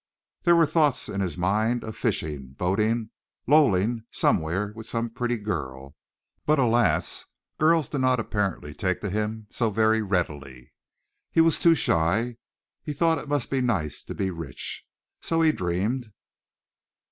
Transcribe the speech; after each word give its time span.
There 0.45 0.55
were 0.55 0.65
thoughts 0.65 1.07
in 1.07 1.21
his 1.21 1.37
mind 1.37 1.83
of 1.83 1.95
fishing, 1.95 2.53
boating, 2.53 3.11
lolling 3.45 4.05
somewhere 4.09 4.73
with 4.75 4.87
some 4.87 5.11
pretty 5.11 5.37
girl, 5.37 5.95
but 6.43 6.57
alas, 6.57 7.25
girls 7.59 7.87
did 7.87 8.01
not 8.01 8.19
apparently 8.19 8.73
take 8.73 9.01
to 9.01 9.11
him 9.11 9.45
so 9.51 9.69
very 9.69 10.01
readily. 10.01 10.73
He 11.29 11.39
was 11.41 11.59
too 11.59 11.75
shy. 11.75 12.37
He 12.81 12.93
thought 12.93 13.19
it 13.19 13.29
must 13.29 13.51
be 13.51 13.61
nice 13.61 14.03
to 14.05 14.15
be 14.15 14.31
rich. 14.31 14.83
So 15.21 15.43
he 15.43 15.51
dreamed. 15.51 16.11